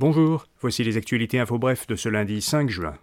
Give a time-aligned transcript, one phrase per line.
[0.00, 2.94] Bonjour, voici les actualités info bref de ce lundi 5 juin.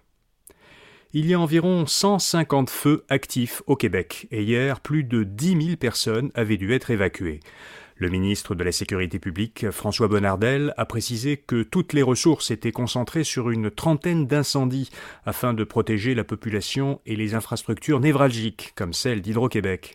[1.13, 5.77] Il y a environ 150 feux actifs au Québec et hier, plus de 10 000
[5.77, 7.39] personnes avaient dû être évacuées.
[7.97, 12.71] Le ministre de la Sécurité publique, François Bonnardel, a précisé que toutes les ressources étaient
[12.71, 14.89] concentrées sur une trentaine d'incendies
[15.23, 19.93] afin de protéger la population et les infrastructures névralgiques, comme celle d'Hydro-Québec.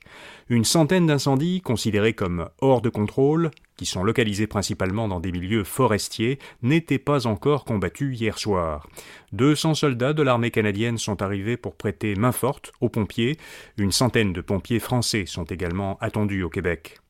[0.48, 3.50] Une centaine d'incendies considérés comme hors de contrôle,
[3.82, 8.86] qui sont localisés principalement dans des milieux forestiers, n'étaient pas encore combattus hier soir.
[9.32, 13.38] 200 soldats de l'armée canadienne sont arrivés pour prêter main forte aux pompiers.
[13.78, 17.01] Une centaine de pompiers français sont également attendus au Québec.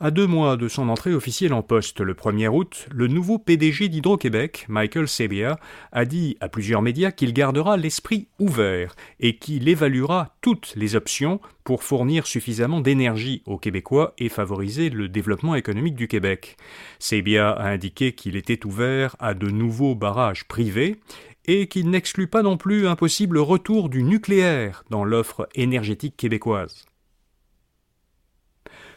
[0.00, 3.88] À deux mois de son entrée officielle en poste le 1er août, le nouveau PDG
[3.88, 5.58] d'Hydro-Québec, Michael Sebia,
[5.90, 11.40] a dit à plusieurs médias qu'il gardera l'esprit ouvert et qu'il évaluera toutes les options
[11.64, 16.56] pour fournir suffisamment d'énergie aux Québécois et favoriser le développement économique du Québec.
[17.00, 21.00] Sebia a indiqué qu'il était ouvert à de nouveaux barrages privés
[21.46, 26.84] et qu'il n'exclut pas non plus un possible retour du nucléaire dans l'offre énergétique québécoise.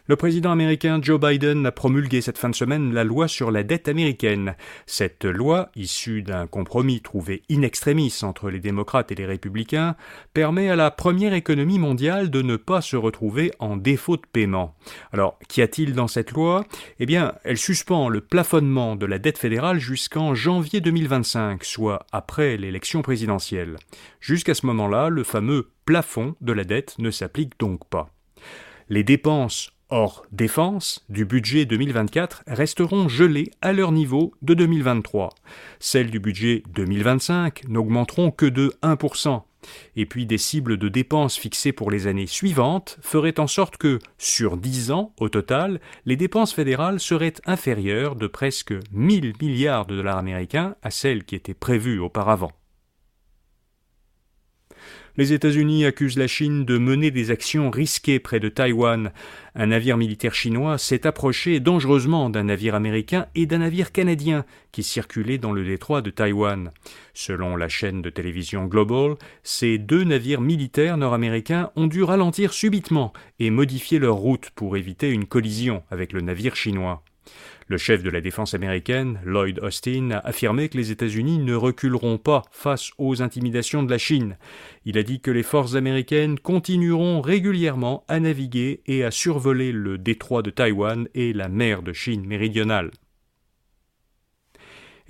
[0.08, 3.64] Le président américain Joe Biden a promulgué cette fin de semaine la loi sur la
[3.64, 4.56] dette américaine.
[4.88, 9.96] Cette loi, issue d'un compromis trouvé in extremis entre les démocrates et les républicains,
[10.34, 14.76] permet à la première économie mondiale de ne pas se retrouver en défaut de paiement.
[15.12, 16.66] Alors, qu'y a-t-il dans cette loi?
[17.00, 22.58] Eh bien, elle suspend le plafonnement de la dette fédérale jusqu'en janvier 2025, soit après
[22.58, 23.78] l'élection présidentielle.
[24.20, 28.10] Jusqu'à ce moment-là, le fameux plafond de la dette ne s'applique donc pas.
[28.90, 35.32] Les dépenses Or, défense du budget 2024 resteront gelées à leur niveau de 2023.
[35.82, 39.42] Celles du budget 2025 n'augmenteront que de 1%.
[39.98, 44.00] Et puis des cibles de dépenses fixées pour les années suivantes feraient en sorte que,
[44.18, 49.98] sur 10 ans au total, les dépenses fédérales seraient inférieures de presque 1000 milliards de
[49.98, 52.54] dollars américains à celles qui étaient prévues auparavant.
[55.18, 59.12] Les États-Unis accusent la Chine de mener des actions risquées près de Taïwan.
[59.56, 64.84] Un navire militaire chinois s'est approché dangereusement d'un navire américain et d'un navire canadien qui
[64.84, 66.72] circulait dans le détroit de Taïwan.
[67.14, 73.12] Selon la chaîne de télévision Global, ces deux navires militaires nord-américains ont dû ralentir subitement
[73.40, 77.04] et modifier leur route pour éviter une collision avec le navire chinois.
[77.68, 82.18] Le chef de la défense américaine, Lloyd Austin, a affirmé que les États-Unis ne reculeront
[82.18, 84.38] pas face aux intimidations de la Chine.
[84.84, 89.98] Il a dit que les forces américaines continueront régulièrement à naviguer et à survoler le
[89.98, 92.92] détroit de Taïwan et la mer de Chine méridionale.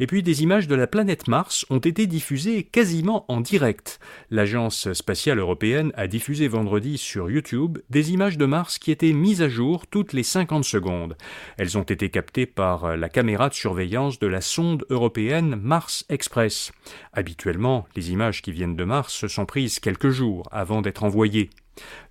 [0.01, 3.99] Et puis des images de la planète Mars ont été diffusées quasiment en direct.
[4.31, 9.43] L'agence spatiale européenne a diffusé vendredi sur YouTube des images de Mars qui étaient mises
[9.43, 11.15] à jour toutes les 50 secondes.
[11.59, 16.71] Elles ont été captées par la caméra de surveillance de la sonde européenne Mars Express.
[17.13, 21.51] Habituellement, les images qui viennent de Mars sont prises quelques jours avant d'être envoyées.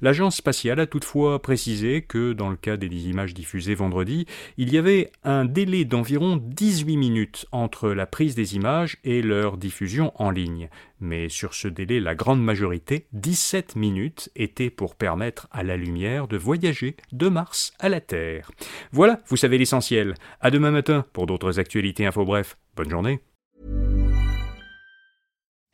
[0.00, 4.26] L'agence spatiale a toutefois précisé que, dans le cas des images diffusées vendredi,
[4.56, 9.56] il y avait un délai d'environ 18 minutes entre la prise des images et leur
[9.56, 10.68] diffusion en ligne.
[11.00, 16.28] Mais sur ce délai, la grande majorité, 17 minutes, était pour permettre à la lumière
[16.28, 18.50] de voyager de Mars à la Terre.
[18.92, 20.14] Voilà, vous savez l'essentiel.
[20.40, 22.56] À demain matin pour d'autres actualités info bref.
[22.76, 23.20] Bonne journée.